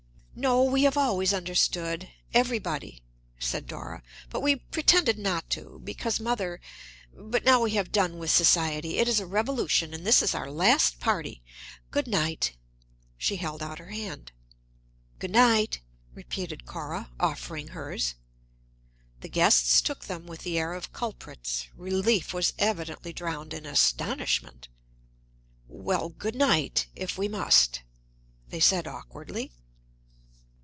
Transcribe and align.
"No; 0.33 0.63
we 0.63 0.83
have 0.83 0.97
always 0.97 1.33
understood 1.33 2.09
everybody," 2.33 3.03
said 3.37 3.67
Dora, 3.67 4.01
"but 4.29 4.39
we 4.39 4.55
pretended 4.55 5.19
not 5.19 5.47
to, 5.51 5.81
because 5.83 6.19
mother 6.21 6.61
But 7.13 7.43
now 7.43 7.61
we 7.61 7.71
have 7.71 7.91
done 7.91 8.17
with 8.17 8.31
society. 8.31 8.97
It 8.97 9.07
is 9.09 9.19
a 9.19 9.25
revolution, 9.27 9.93
and 9.93 10.07
this 10.07 10.21
is 10.23 10.33
our 10.33 10.49
last 10.49 10.99
party. 11.01 11.43
Good 11.91 12.07
night." 12.07 12.53
She 13.17 13.35
held 13.35 13.61
out 13.61 13.77
her 13.77 13.89
hand. 13.89 14.31
"Good 15.19 15.31
night," 15.31 15.81
repeated 16.15 16.65
Cora, 16.65 17.11
offering 17.19 17.67
hers. 17.67 18.15
The 19.19 19.29
guests 19.29 19.79
took 19.81 20.05
them 20.05 20.25
with 20.27 20.41
the 20.43 20.57
air 20.57 20.73
of 20.73 20.93
culprits; 20.93 21.67
relief 21.75 22.33
was 22.33 22.53
evidently 22.57 23.11
drowned 23.13 23.53
in 23.53 23.65
astonishment. 23.67 24.69
"Well, 25.67 26.07
good 26.09 26.35
night 26.35 26.87
if 26.95 27.15
we 27.17 27.27
must," 27.27 27.81
they 28.47 28.61
said 28.61 28.87
awkwardly. 28.87 29.51